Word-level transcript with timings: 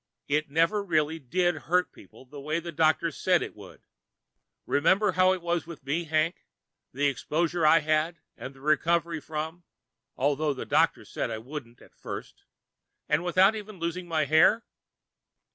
"It 0.27 0.49
never 0.49 0.83
really 0.83 1.19
did 1.19 1.53
hurt 1.69 1.91
people 1.91 2.25
the 2.25 2.41
way 2.41 2.59
the 2.59 2.71
doctors 2.71 3.15
said 3.21 3.43
it 3.43 3.55
would. 3.55 3.83
Remember 4.65 5.11
how 5.11 5.31
it 5.31 5.43
was 5.43 5.67
with 5.67 5.85
me, 5.85 6.05
Hank, 6.05 6.43
the 6.91 7.05
exposure 7.07 7.67
I 7.67 7.81
had 7.81 8.17
and 8.35 8.55
recovered 8.57 9.23
from, 9.23 9.63
although 10.17 10.55
the 10.55 10.65
doctors 10.65 11.09
said 11.11 11.29
I 11.29 11.37
wouldn't 11.37 11.83
at 11.83 11.93
first 11.93 12.45
and 13.07 13.23
without 13.23 13.53
even 13.55 13.77
losing 13.77 14.07
my 14.07 14.25
hair? 14.25 14.65